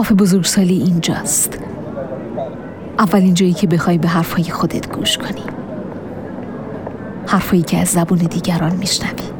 [0.00, 1.58] کافه بزرگسالی اینجاست.
[2.98, 5.42] اولین جایی که بخوای به حرفهای خودت گوش کنی.
[7.26, 9.39] حرفایی که از زبون دیگران میشنوی.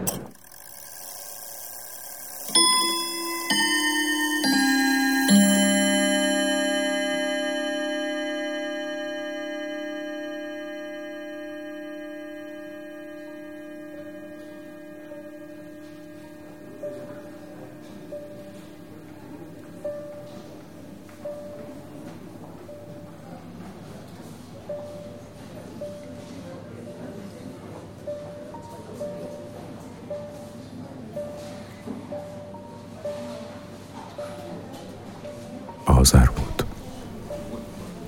[36.00, 36.62] آذر بود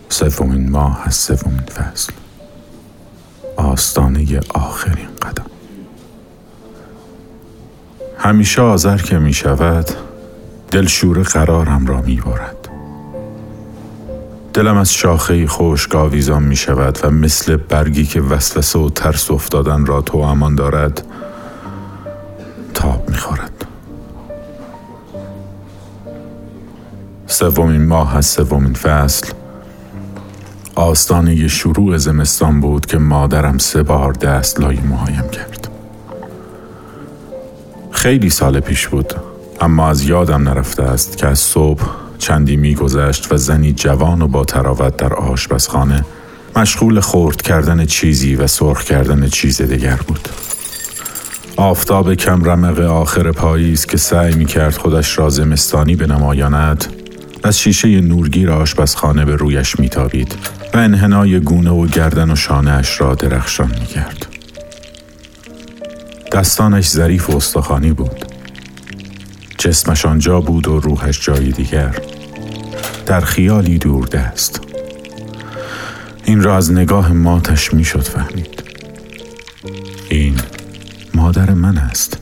[0.08, 2.12] سومین ماه از سومین فصل
[3.56, 5.46] آستانه آخرین قدم
[8.18, 9.90] همیشه آذر که می شود
[10.70, 12.68] دلشور قرارم را می بارد.
[14.54, 19.86] دلم از شاخه خشک آویزان می شود و مثل برگی که وسوسه و ترس افتادن
[19.86, 21.06] را تو امان دارد
[22.74, 23.51] تاب می خورد.
[27.50, 29.26] سومین ماه از سومین فصل.
[30.74, 35.68] آستانه شروع زمستان بود که مادرم سه بار دست لای موهایم کرد.
[37.90, 39.14] خیلی سال پیش بود
[39.60, 41.82] اما از یادم نرفته است که از صبح
[42.18, 46.04] چندی میگذشت و زنی جوان و با تراوت در آشپزخانه
[46.56, 50.28] مشغول خورد کردن چیزی و سرخ کردن چیز دیگر بود.
[51.56, 57.01] آفتاب کم رمق آخر پاییز که سعی می کرد خودش را زمستانی بنمایاند
[57.44, 60.34] از شیشه نورگیر آشپزخانه به رویش میتابید
[60.74, 64.26] و انحنای گونه و گردن و شانهاش را درخشان می‌کرد.
[66.32, 68.24] دستانش ظریف و استخوانی بود.
[69.58, 71.98] جسمش آنجا بود و روحش جای دیگر.
[73.06, 74.60] در خیالی دور دست
[76.24, 78.62] این را از نگاه ماتش می‌شد فهمید.
[80.08, 80.34] این
[81.14, 82.18] مادر من است.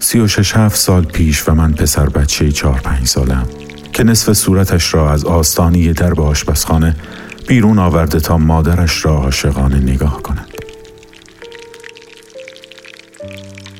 [0.00, 3.46] سی و شش هفت سال پیش و من پسر بچه چهار پنج سالم.
[3.94, 6.96] که نصف صورتش را از آستانی در آشپزخانه
[7.48, 10.50] بیرون آورده تا مادرش را عاشقانه نگاه کند.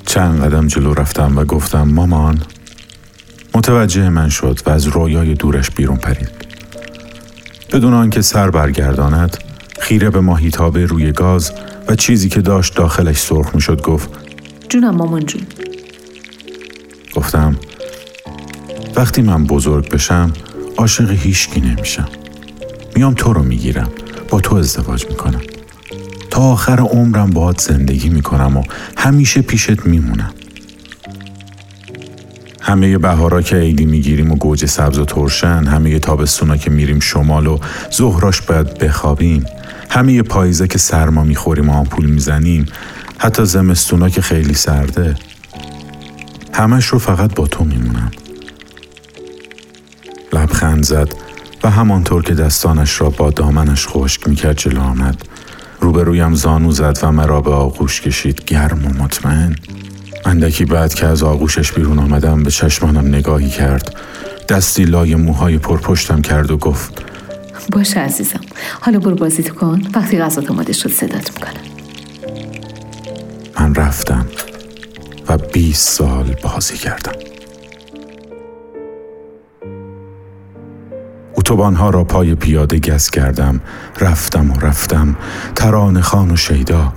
[0.06, 2.42] چند قدم جلو رفتم و گفتم مامان
[3.54, 6.30] متوجه من شد و از رویای دورش بیرون پرید.
[7.72, 9.36] بدون آنکه سر برگرداند
[9.80, 11.52] خیره به ماهیتابه روی گاز
[11.88, 14.08] و چیزی که داشت داخلش سرخ می‌شد گفت
[14.68, 15.42] جونم مامان جون.
[17.16, 17.56] گفتم
[18.96, 20.32] وقتی من بزرگ بشم
[20.76, 22.08] عاشق هیچکی نمیشم.
[22.96, 23.88] میام تو رو می‌گیرم
[24.28, 25.40] با تو ازدواج می‌کنم.
[26.30, 28.62] تا آخر عمرم باهات زندگی می‌کنم و
[28.96, 30.34] همیشه پیشت میمونم.
[32.60, 37.46] همه بهارا که عیدی می‌گیریم و گوجه سبز و ترشن همه تابستونا که میریم شمال
[37.46, 37.58] و
[37.94, 39.44] ظهراش باید بخوابیم
[39.90, 42.66] همه پاییزه که سرما می‌خوریم و آمپول می‌زنیم
[43.18, 45.14] حتی زمستونا که خیلی سرده
[46.52, 48.10] همش رو فقط با تو میمونم.
[50.54, 51.14] لبخند زد
[51.64, 55.22] و همانطور که دستانش را با دامنش خشک می‌کرد جلو آمد.
[55.80, 58.44] روبرویم زانو زد و مرا به آغوش کشید.
[58.44, 59.56] گرم و مطمئن.
[60.24, 63.94] اندکی بعد که از آغوشش بیرون آمدم به چشمانم نگاهی کرد.
[64.48, 67.02] دستی لای موهای پرپشتم کرد و گفت
[67.72, 68.40] باشه عزیزم.
[68.80, 69.82] حالا برو بازی تو کن.
[69.94, 71.64] وقتی غذا آماده شد صدات می‌کنم.
[73.60, 74.26] من رفتم
[75.28, 77.33] و 20 سال بازی کردم.
[81.44, 83.60] اتوبانها را پای پیاده گس کردم.
[84.00, 85.16] رفتم و رفتم.
[85.54, 86.92] تران خان و شیدا.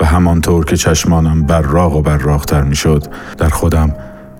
[0.00, 3.04] و همانطور که چشمانم براق و براقتر می‌شد
[3.38, 3.94] در خودم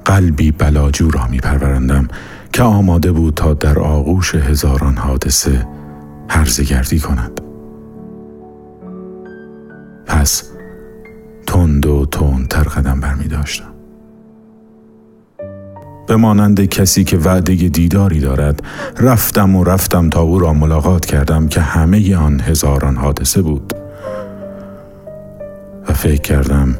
[0.04, 2.08] قلبی بلاجو را می پرورندم
[2.52, 5.66] که آماده بود تا در آغوش هزاران حادثه
[6.28, 7.40] هرزگردی کند.
[10.06, 10.50] پس
[11.46, 13.69] تند و تند تر قدم برمی داشتم
[16.10, 18.62] به مانند کسی که وعده دیداری دارد
[18.98, 23.74] رفتم و رفتم تا او را ملاقات کردم که همه آن هزاران حادثه بود.
[25.88, 26.78] و فکر کردم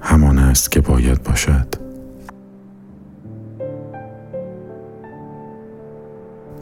[0.00, 1.66] همان است که باید باشد.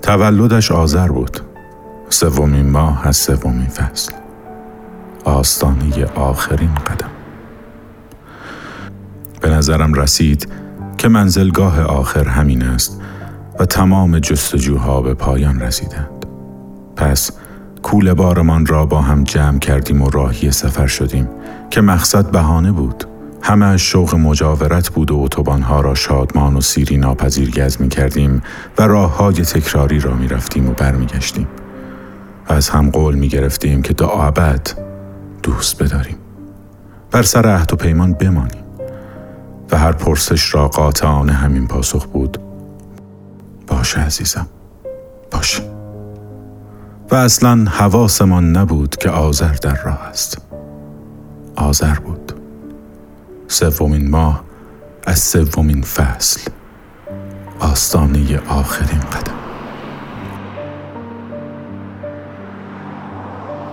[0.03, 1.41] تولدش آذر بود.
[2.09, 4.13] سومین ماه از سومین فصل.
[5.25, 7.11] آستانه آخرین قدم.
[9.41, 10.64] به نظرم رسید
[10.99, 13.01] که منزلگاه آخر همین است
[13.59, 16.27] و تمام جستجوها به پایان رسیدند.
[16.97, 17.31] پس
[17.83, 21.29] کوله بارمان را با هم جمع کردیم و راهی سفر شدیم
[21.71, 23.05] که مقصد بهانه بود
[23.43, 28.43] همه شوق مجاورت بود و اتوبانها را شادمان و سیری ناپذیر گز می کردیم
[28.79, 31.49] و راه های تکراری را می رفتیم و برمیگشتیم.
[32.47, 34.71] از هم قول می گرفتیم که تا ابد
[35.43, 36.17] دوست بداریم.
[37.11, 38.64] بر سر عهد و پیمان بمانیم.
[39.75, 42.39] و هر پرسش را قاطعانه همین پاسخ بود.
[43.67, 44.47] باشه عزیزم.
[45.31, 45.63] باشه.
[47.11, 50.39] و اصلا حواسمان نبود که آذر در راه است.
[51.57, 52.33] آذر بود.
[53.49, 54.45] سومین ماه
[55.07, 56.41] از سومین فصل
[57.61, 59.35] آستانه آخرین قدم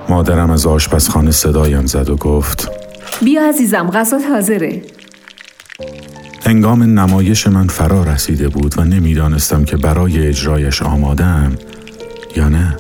[0.09, 2.71] مادرم از آشپزخانه صدایم زد و گفت
[3.21, 4.81] بیا عزیزم غذا حاضره
[6.45, 11.55] هنگام نمایش من فرا رسیده بود و نمی‌دانستم که برای اجرایش آمادم
[12.35, 12.77] یا نه.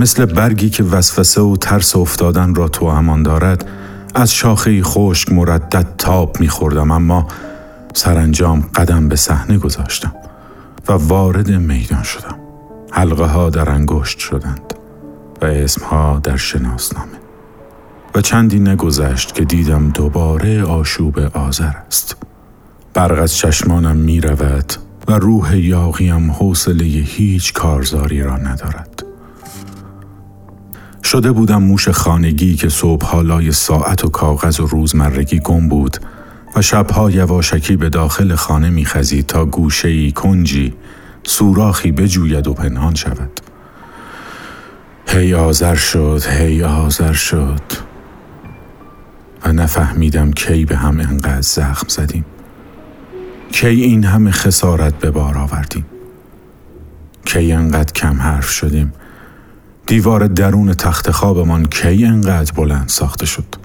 [0.00, 3.68] مثل برگی که وسوسه و ترس افتادن را تو امان دارد
[4.14, 7.28] از شاخه خشک مردد تاب میخوردم اما
[7.94, 10.12] سرانجام قدم به صحنه گذاشتم
[10.88, 12.38] و وارد میدان شدم.
[12.90, 14.74] حلقه ها در انگشت شدند
[15.42, 17.19] و اسمها در شناسنامه.
[18.14, 22.16] و چندی نگذشت که دیدم دوباره آشوب آذر است.
[22.94, 24.72] برق از چشمانم می رود
[25.08, 29.04] و روح یاقیم حوصله هیچ کارزاری را ندارد.
[31.04, 35.96] شده بودم موش خانگی که صبح حالای ساعت و کاغذ و روزمرگی گم بود
[36.56, 40.74] و شبها یواشکی به داخل خانه میخزید تا گوشهی کنجی
[41.22, 43.40] سوراخی بجوید و پنهان شود.
[45.06, 47.89] هی آذر شد هی آذر شد.
[49.44, 52.24] و نفهمیدم کی به هم انقدر زخم زدیم.
[53.52, 55.86] کی این همه خسارت به بار آوردیم.
[57.24, 58.92] کی انقدر کم حرف شدیم.
[59.86, 63.56] دیوار درون تخت خوابمان کی انقدر بلند ساخته شد.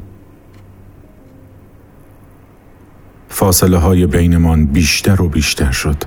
[3.30, 6.04] فاصله های بینمان بیشتر و بیشتر شد.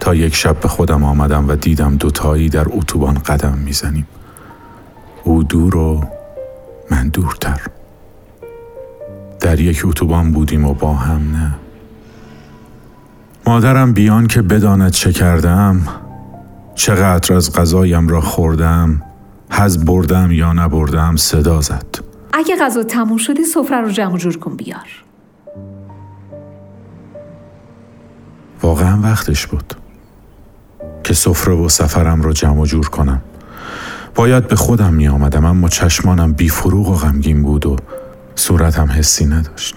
[0.00, 4.06] تا یک شب به خودم آمدم و دیدم دوتایی در اتوبان قدم می‌زنیم.
[5.24, 6.04] او دور و
[6.90, 7.60] من دورتر.
[9.40, 11.54] در یک اتوبان بودیم و با هم نه.
[13.46, 15.80] مادرم بیان که بداند چه کردم
[16.74, 19.02] چقدر از غذایم را خوردم
[19.50, 21.86] حز بردم یا نبردم صدا زد.
[22.32, 25.04] اگه غذا تموم شدی سفره رو جمع جور کن بیار.
[28.62, 29.74] واقعا وقتش بود
[31.04, 33.22] که سفره و سفرم رو جمع جور کنم.
[34.14, 37.76] باید به خودم می آمدم اما چشمانم بی فروغ و غمگین بود و
[38.38, 39.76] صورتم حسی نداشت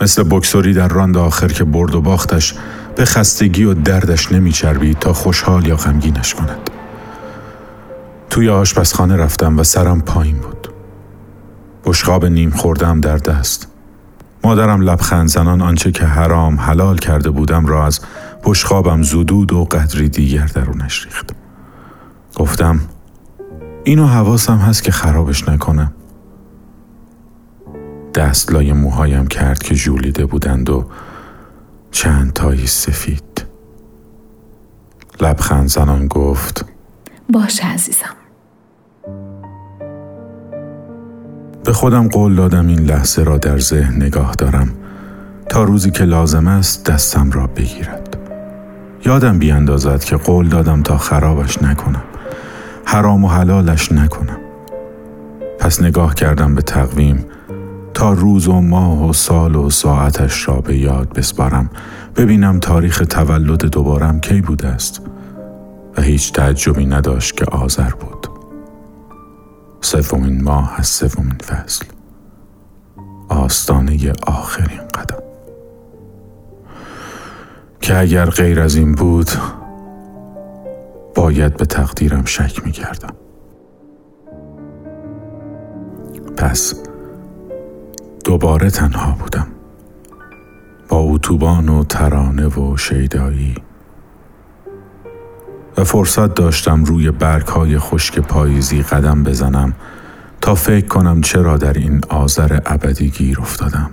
[0.00, 2.54] مثل بکسوری در راند آخر که برد و باختش
[2.96, 6.70] به خستگی و دردش نمیچربید تا خوشحال یا غمگینش کند
[8.30, 10.68] توی آشپزخانه رفتم و سرم پایین بود.
[11.84, 13.68] بشقاب نیم خوردم در دست.
[14.44, 18.00] مادرم لبخند زنان آنچه که حرام حلال کرده بودم را از
[18.44, 21.30] بشقابم زدود و قدری دیگر درونش ریخت.
[22.34, 22.80] گفتم
[23.84, 25.92] اینو حواسم هست که خرابش نکنم.
[28.16, 30.86] دست لای موهایم کرد که جولیده بودند و
[31.90, 33.44] چند تایی سفید.
[35.20, 36.64] لبخند زنان گفت
[37.32, 38.16] باشه عزیزم.
[41.64, 44.68] به خودم قول دادم این لحظه را در ذهن نگاه دارم
[45.48, 48.16] تا روزی که لازم است دستم را بگیرد.
[49.04, 52.04] یادم بیاندازد که قول دادم تا خرابش نکنم
[52.84, 54.38] حرام و حلالش نکنم.
[55.58, 57.24] پس نگاه کردم به تقویم
[57.96, 61.70] تا روز و ماه و سال و ساعتش را به یاد بسپارم.
[62.16, 65.02] ببینم تاریخ تولد دوبارم کی بوده است.
[65.96, 68.26] و هیچ تعجبی نداشت که آذر بود.
[69.80, 71.84] سومین ماه از سومین فصل.
[73.28, 75.22] آستانه آخرین قدم.
[77.80, 79.30] که اگر غیر از این بود
[81.14, 83.14] باید به تقدیرم شک می کردم.
[86.36, 86.74] پس
[88.26, 89.46] دوباره تنها بودم
[90.88, 93.54] با اتوبان و ترانه و شیدایی
[95.76, 99.72] و فرصت داشتم روی برگ های خشک پاییزی قدم بزنم
[100.40, 103.90] تا فکر کنم چرا در این آذر ابدی گیر افتادم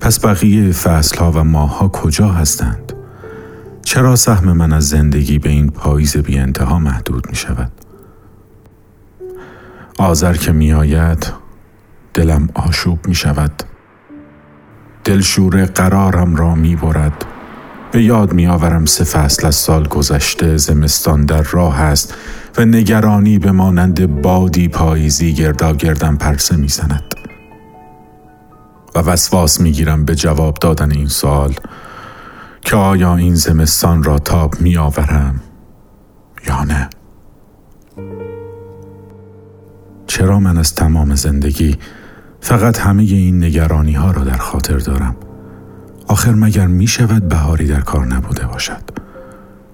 [0.00, 2.92] پس بقیه فصل ها و ماه ها کجا هستند؟
[3.82, 7.72] چرا سهم من از زندگی به این پاییز بی انتها محدود می شود؟
[9.98, 11.39] آذر که می آید
[12.14, 13.62] دلم آشوب می شود
[15.04, 17.24] دلشور قرارم را می برد
[17.92, 22.14] به یاد می آورم سه فصل از سال گذشته زمستان در راه است
[22.58, 27.14] و نگرانی به مانند بادی پاییزی گردا گردم پرسه می زند.
[28.94, 31.54] و وسواس می‌گیرم به جواب دادن این سوال
[32.60, 35.40] که آیا این زمستان را تاب می آورم
[36.48, 36.90] یا نه.
[40.10, 41.76] چرا من از تمام زندگی
[42.40, 45.16] فقط همه این نگرانی ها را در خاطر دارم؟
[46.06, 48.82] آخر مگر می شود بهاری در کار نبوده باشد؟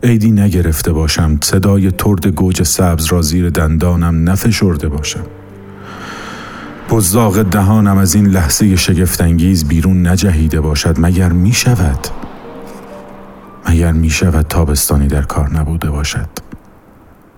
[0.03, 5.25] عیدی نگرفته باشم صدای ترد گوج سبز را زیر دندانم نفشرده باشم.
[6.91, 10.97] بزاق دهانم از این لحظه شگفتانگیز بیرون نجهیده باشد.
[10.99, 12.09] مگر می شود
[13.69, 16.29] مگر می شود تابستانی در کار نبوده باشد؟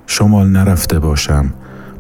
[0.06, 1.52] شمال نرفته باشم.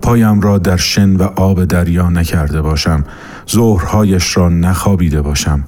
[0.02, 3.04] پایم را در شن و آب دریا نکرده باشم.
[3.50, 5.64] ظهرهایش را نخوابیده باشم.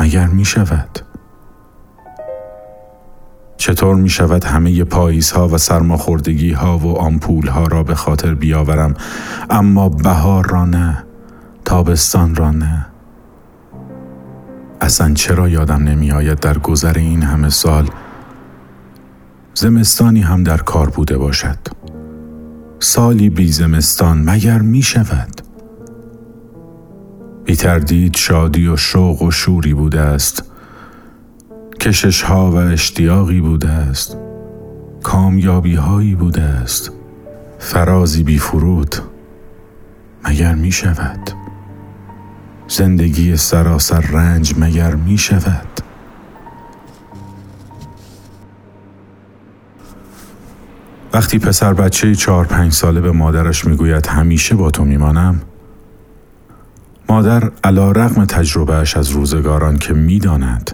[0.00, 0.98] مگر می شود؟
[3.56, 8.94] چطور می شود همه پاییزها و سرماخوردگی ها و آمپول ها را به خاطر بیاورم؟
[9.50, 11.04] اما بهار را نه
[11.64, 12.86] تابستان را نه.
[14.80, 17.88] اصلا چرا یادم نمی آید در گذر این همه سال
[19.60, 21.58] زمستانی هم در کار بوده باشد.
[22.80, 25.40] سالی بی زمستان مگر می شود؟
[27.44, 30.44] بی تردید شادی و شوق و شوری بوده است.
[31.80, 34.16] کشش ها و اشتیاقی بوده است.
[35.02, 36.92] کامیابی هایی بوده است.
[37.58, 38.94] فرازی بی فرود
[40.24, 41.30] مگر می شود؟
[42.68, 45.87] زندگی سراسر رنج مگر می شود؟
[51.18, 55.40] وقتی پسر بچه چهار پنج ساله به مادرش می‌گوید همیشه با تو میمانم؟
[57.08, 60.70] مادر علا رقم تجربهش از روزگاران که می‌داند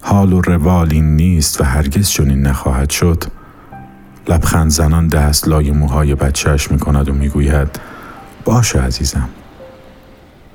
[0.00, 3.24] حال و روال این نیست و هرگز چنین نخواهد شد.
[4.28, 7.80] لبخند زنان دست لای موهای بچهش می کند و می‌گوید
[8.44, 9.28] باشه عزیزم.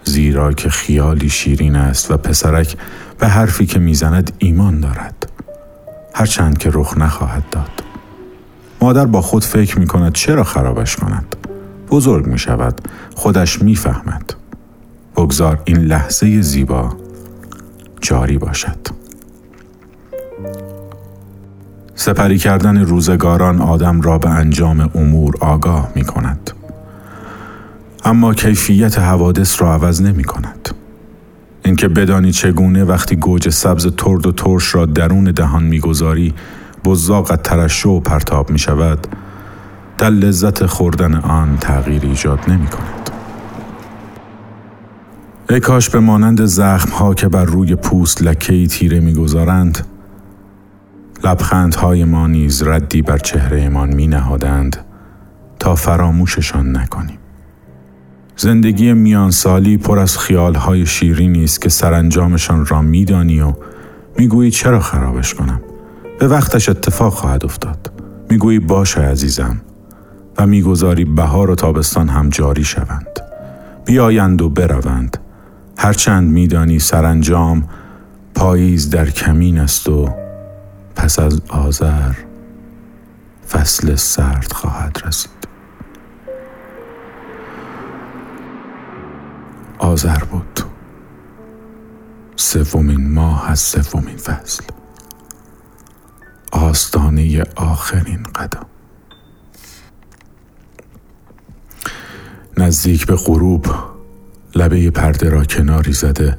[0.04, 2.78] زیرا که خیالی شیرین است و پسرک
[3.20, 5.32] به حرفی که می‌زند ایمان دارد
[6.14, 7.91] هرچند که رخ نخواهد داد.
[8.82, 11.36] مادر با خود فکر می کند چرا خرابش کند
[11.90, 12.82] بزرگ می شود
[13.16, 14.34] خودش می فهمد
[15.16, 16.96] بگذار این لحظه زیبا
[18.02, 18.78] جاری باشد
[21.96, 26.52] سپری کردن روزگاران آدم را به انجام امور آگاه می کند.
[28.06, 30.70] اما کیفیت حوادث را عوض نمی کند.
[31.66, 36.34] اینکه بدانی چگونه وقتی گوج سبز ترد و ترش را درون دهان می‌گذاری
[36.84, 39.08] بزاقت ترشو و پرتاب می شود
[39.98, 43.10] در لذت خوردن آن تغییر ایجاد نمی کند.
[45.50, 49.88] ای کاش به مانند زخم ها که بر روی پوست لکه تیره می‌گذارند
[51.24, 54.78] لبخندهای ما نیز ردی بر چهرهمان می نهادند
[55.60, 57.18] تا فراموششان نکنیم.
[58.38, 63.54] زندگی میانسالی پر از خیالهای شیرینی است که سرانجامشان را میدانی و
[64.18, 65.62] می‌گویی چرا خرابش کنم
[66.22, 67.92] به وقتش اتفاق خواهد افتاد.
[68.30, 69.62] می‌گویی باشه عزیزم
[70.38, 73.20] و می‌گذاری بهار و تابستان هم جاری شوند.
[73.86, 75.18] بیایند و بروند.
[75.78, 77.70] هرچند میدانی سرانجام
[78.36, 80.10] پاییز در کمین است و
[80.96, 82.14] پس از آذر
[83.50, 85.48] فصل سرد خواهد رسید.
[89.78, 90.60] آذر بود.
[92.36, 94.64] سومین ماه از سومین فصل.
[96.72, 98.66] آستانه آخرین قدم.
[102.58, 103.66] نزدیک به غروب
[104.56, 106.38] لبه پرده را کناری زده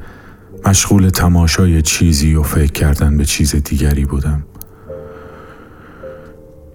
[0.67, 4.43] مشغول تماشای چیزی و فکر کردن به چیز دیگری بودم.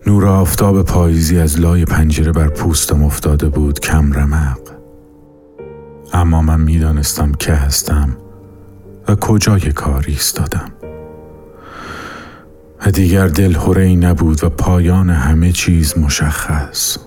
[0.07, 4.59] نور آفتاب پاییزی از لای پنجره بر پوستم افتاده بود کم رمق.
[6.13, 8.17] اما من می‌دانستم که هستم
[9.07, 10.76] و کجای کار ایستادم.
[12.91, 16.97] دیگر دل ای نبود و پایان همه چیز مشخص.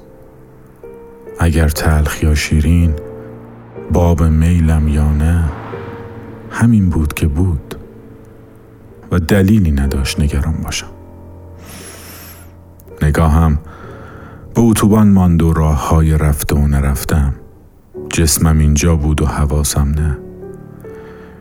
[1.39, 2.95] اگر تلخ یا شیرین
[3.93, 5.45] باب میلم یا نه
[6.51, 7.75] همین بود که بود.
[9.13, 10.91] و دلیلی نداشت نگران باشم.
[13.03, 13.59] نگاهم
[14.55, 17.35] به اتوبان ماند و راه های رفته و نرفتم.
[18.09, 20.19] جسمم اینجا بود و حواسم نه.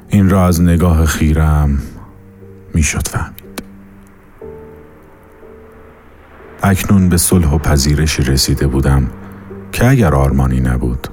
[0.09, 1.81] این را از نگاه خیرم
[2.73, 3.38] می‌شد فهمید.
[6.63, 9.07] اکنون به صلح و پذیرشی رسیده بودم
[9.71, 11.07] که اگر آرمانی نبود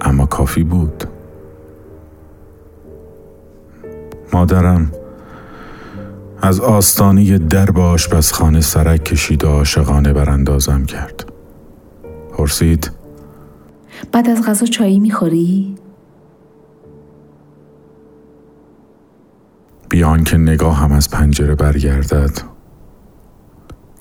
[0.00, 1.04] اما کافی بود.
[4.32, 4.92] مادرم
[6.42, 11.32] از آستانی درب آشپزخانه سرک کشید و عاشقانه براندازم کرد.
[12.32, 12.90] پرسید
[14.12, 15.74] بعد از غذا چایی می‌خوری؟
[19.88, 22.38] بیان که نگاه هم از پنجره برگردد.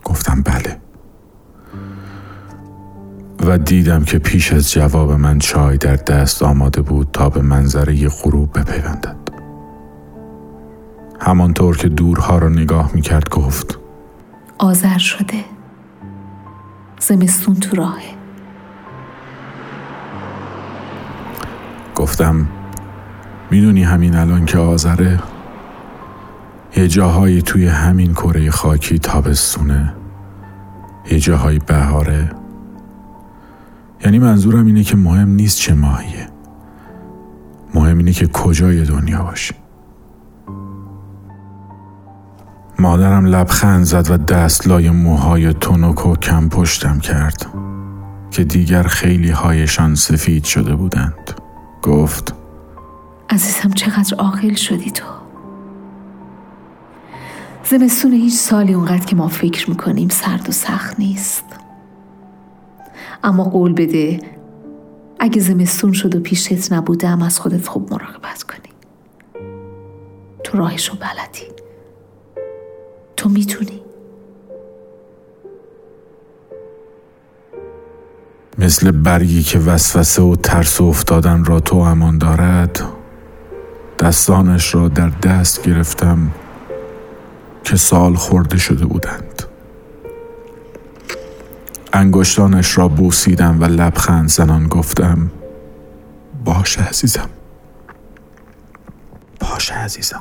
[0.04, 0.81] گفتم بله.
[3.52, 8.08] و دیدم که پیش از جواب من چای در دست آماده بود تا به منظره
[8.08, 9.18] غروب بپیوندد.
[11.20, 13.80] همانطور که دورها را نگاه می کرد گفت
[14.58, 15.44] آذر شده.
[17.00, 18.16] زمستون تو راهه.
[21.96, 22.48] گفتم
[23.52, 25.20] می‌دونی همین الان که آذره؟
[26.78, 29.94] یه جاهایی توی همین کره خاکی تابستونه
[31.12, 32.41] یه جاهایی بهاره.
[34.06, 36.28] یعنی منظورم اینه که مهم نیست چه ماهیه.
[37.74, 39.54] مهم اینه که کجای دنیا باشی
[42.80, 47.46] مادرم لبخند زد و دست لای موهای تونک و کم پشتم کرد
[48.32, 51.42] که دیگر خیلی هایشان سفید شده بودند.
[51.82, 52.34] گفت
[53.30, 55.06] عزیزم چقدر عاقل شدی تو.
[57.64, 61.61] زمستون هیچ سالی اونقدر که ما فکر می‌کنیم سرد و سخت نیست.
[63.24, 64.20] اما قول بده.
[65.20, 68.72] اگه زمستون شد و پیشت نبودم از خودت خوب مراقبت کنی.
[70.44, 71.48] تو راهشو بلدی.
[73.18, 73.82] تو می‌تونی.
[78.58, 82.82] مثل برگی که وسوسه و ترس و افتادن را تو امان دارد
[84.00, 86.32] دستانش را در دست گرفتم
[87.64, 89.44] که سال خورده شده بودند.
[91.94, 95.32] انگشتانش را بوسیدم و لبخند زنان گفتم
[96.46, 97.30] باشه عزیزم.
[99.40, 100.20] باشه عزیزم.